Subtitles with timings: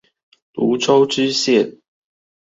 [0.55, 1.77] 蘆洲支線